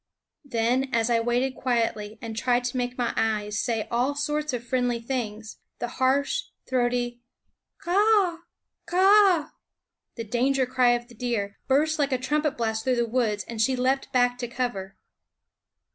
Then, 0.45 0.89
as 0.91 1.11
I 1.11 1.19
waited 1.19 1.53
quietly 1.55 2.17
and 2.23 2.35
tried 2.35 2.63
to 2.63 2.75
make 2.77 2.97
my 2.97 3.13
eyes 3.15 3.59
say 3.59 3.87
all 3.91 4.15
sorts 4.15 4.51
of 4.51 4.63
friendly 4.63 4.99
things, 4.99 5.59
the 5.77 5.87
harsh, 5.89 6.45
throaty 6.67 7.21
K 7.85 7.91
a 7.91 7.93
a 7.93 7.97
a 7.99 7.99
h! 8.01 8.39
k 8.89 8.97
a 8.97 8.99
a 8.99 9.03
a 9.03 9.41
h! 9.41 9.47
the 10.15 10.23
danger 10.23 10.65
cry 10.65 10.93
of 10.93 11.07
the 11.07 11.13
deer, 11.13 11.59
burst 11.67 11.99
like 11.99 12.11
a 12.11 12.17
trumpet 12.17 12.57
blast 12.57 12.83
through 12.83 12.95
the 12.95 13.05
woods, 13.05 13.43
and 13.47 13.61
she 13.61 13.75
leaped 13.75 14.11
back 14.11 14.39
to 14.39 14.47
cover. 14.47 14.95